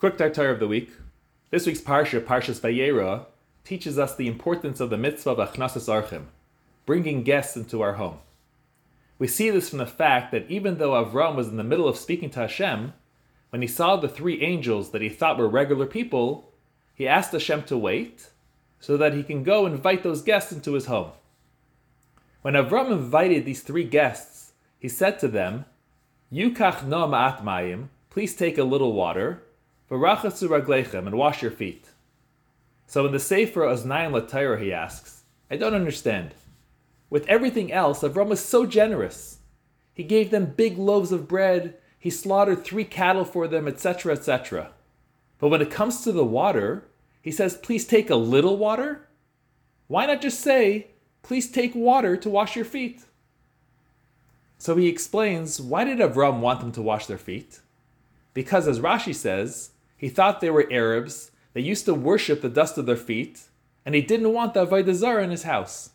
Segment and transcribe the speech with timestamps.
[0.00, 0.92] Quick Tartar of the week.
[1.50, 3.26] This week's parsha, Parshas Vayeira,
[3.64, 6.28] teaches us the importance of the mitzvah of Achnasas Archim,
[6.86, 8.16] bringing guests into our home.
[9.18, 11.98] We see this from the fact that even though Avram was in the middle of
[11.98, 12.94] speaking to Hashem,
[13.50, 16.50] when he saw the three angels that he thought were regular people,
[16.94, 18.30] he asked Hashem to wait
[18.78, 21.10] so that he can go invite those guests into his home.
[22.40, 25.66] When Avram invited these three guests, he said to them,
[26.32, 29.42] Yukach no ma'at mayim, please take a little water,
[29.90, 31.86] v'rachatzu raglechem, and wash your feet.
[32.86, 36.34] So in the Sefer Oznayim LaTorah, he asks, I don't understand.
[37.08, 39.38] With everything else, Avram was so generous.
[39.92, 44.70] He gave them big loaves of bread, he slaughtered three cattle for them, etc., etc.
[45.38, 46.84] But when it comes to the water,
[47.20, 49.06] he says, please take a little water?
[49.88, 50.86] Why not just say,
[51.22, 53.02] please take water to wash your feet?
[54.56, 57.60] So he explains, why did Avram want them to wash their feet?
[58.32, 62.78] Because, as Rashi says, he thought they were Arabs, they used to worship the dust
[62.78, 63.42] of their feet,
[63.84, 65.90] and he didn't want the Avodah Zarah in his house.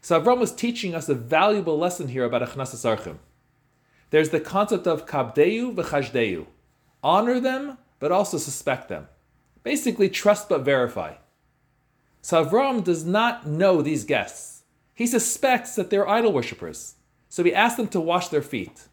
[0.00, 3.16] So Avram was teaching us a valuable lesson here about Achnasas Archim.
[4.10, 6.46] There's the concept of kabdeu v'chashdehu.
[7.02, 9.08] Honor them, but also suspect them.
[9.64, 11.14] Basically, trust but verify.
[12.22, 14.62] So Avram does not know these guests.
[14.94, 16.94] He suspects that they're idol worshippers.
[17.28, 18.86] So he asks them to wash their feet.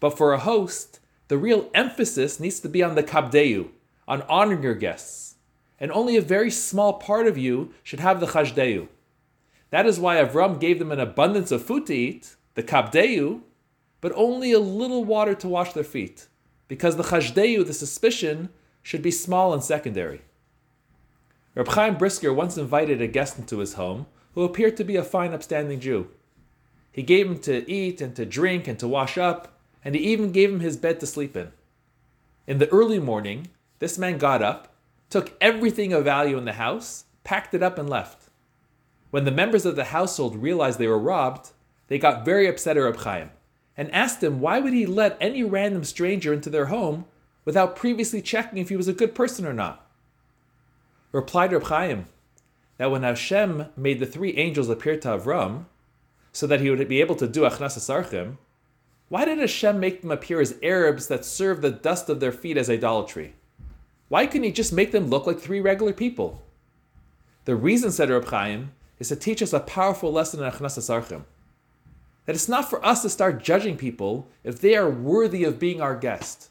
[0.00, 3.70] But for a host, the real emphasis needs to be on the kabdeu,
[4.06, 5.36] on honoring your guests.
[5.80, 8.88] And only a very small part of you should have the chashdehu.
[9.70, 13.40] That is why Avram gave them an abundance of food to eat, the kabdeu,
[14.00, 16.28] but only a little water to wash their feet,
[16.68, 18.50] because the chashdehu, the suspicion,
[18.82, 20.22] should be small and secondary.
[21.54, 25.02] Reb Chaim Brisker once invited a guest into his home who appeared to be a
[25.02, 26.08] fine, upstanding Jew.
[26.92, 29.53] He gave him to eat and to drink and to wash up,
[29.84, 31.52] and he even gave him his bed to sleep in.
[32.46, 34.74] In the early morning, this man got up,
[35.10, 38.30] took everything of value in the house, packed it up, and left.
[39.10, 41.50] When the members of the household realized they were robbed,
[41.88, 43.30] they got very upset at Reb Chaim
[43.76, 47.04] and asked him why would he let any random stranger into their home
[47.44, 49.86] without previously checking if he was a good person or not.
[51.12, 52.06] Replied Reb Chaim
[52.78, 55.66] that when Hashem made the three angels appear to Avram,
[56.32, 57.88] so that he would be able to do Achnasas
[59.08, 62.56] why did Hashem make them appear as Arabs that serve the dust of their feet
[62.56, 63.34] as idolatry?
[64.08, 66.42] Why couldn't he just make them look like three regular people?
[67.44, 71.24] The reason, said Reb Chaim, is to teach us a powerful lesson in Achnasas Archim.
[72.24, 75.82] That it's not for us to start judging people if they are worthy of being
[75.82, 76.48] our guest.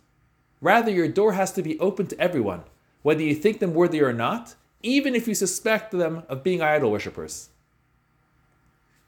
[0.61, 2.63] Rather, your door has to be open to everyone,
[3.01, 6.91] whether you think them worthy or not, even if you suspect them of being idol
[6.91, 7.49] worshippers.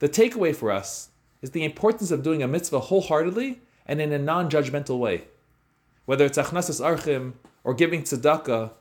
[0.00, 1.10] The takeaway for us
[1.42, 5.24] is the importance of doing a mitzvah wholeheartedly and in a non judgmental way.
[6.04, 8.72] Whether it's achnasas archim or giving tzedakah,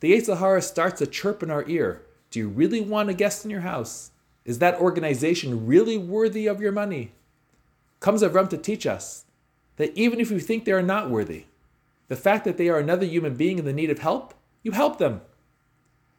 [0.00, 2.02] the Yetzer Hara starts to chirp in our ear.
[2.30, 4.10] Do you really want a guest in your house?
[4.44, 7.12] Is that organization really worthy of your money?
[8.00, 9.26] Comes Avram to teach us
[9.76, 11.44] that even if you think they are not worthy,
[12.08, 14.98] the fact that they are another human being in the need of help, you help
[14.98, 15.20] them.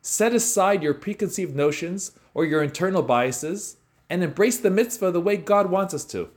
[0.01, 3.77] Set aside your preconceived notions or your internal biases
[4.13, 6.29] and embrace the mitzvah the way God wants us to.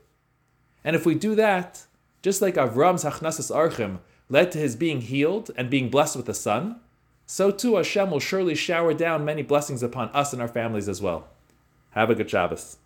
[0.82, 1.84] And if we do that,
[2.22, 3.98] just like Avram's Hachnasas Archim
[4.30, 6.80] led to his being healed and being blessed with a son,
[7.26, 11.02] so too Hashem will surely shower down many blessings upon us and our families as
[11.02, 11.28] well.
[11.90, 12.78] Have a good Shabbos.